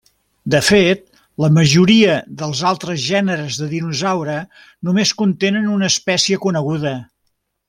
[0.51, 1.03] De fet,
[1.43, 4.39] la majoria dels altres gèneres de dinosaure
[4.89, 6.97] només contenen una espècie coneguda.